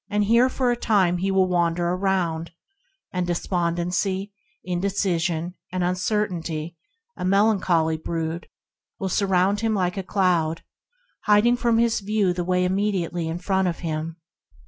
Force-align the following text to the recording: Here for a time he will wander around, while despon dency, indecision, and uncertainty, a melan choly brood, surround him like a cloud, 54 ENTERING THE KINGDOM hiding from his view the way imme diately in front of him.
Here 0.09 0.49
for 0.49 0.71
a 0.71 0.75
time 0.75 1.19
he 1.19 1.29
will 1.29 1.47
wander 1.47 1.89
around, 1.89 2.53
while 3.11 3.21
despon 3.23 3.75
dency, 3.77 4.31
indecision, 4.63 5.53
and 5.71 5.83
uncertainty, 5.83 6.75
a 7.15 7.23
melan 7.23 7.59
choly 7.61 8.03
brood, 8.03 8.47
surround 9.07 9.59
him 9.59 9.75
like 9.75 9.97
a 9.97 10.01
cloud, 10.01 10.63
54 11.27 11.35
ENTERING 11.35 11.35
THE 11.35 11.35
KINGDOM 11.35 11.35
hiding 11.35 11.57
from 11.57 11.77
his 11.83 11.99
view 11.99 12.33
the 12.33 12.43
way 12.43 12.67
imme 12.67 12.95
diately 13.07 13.29
in 13.29 13.37
front 13.37 13.67
of 13.67 13.81
him. 13.85 14.17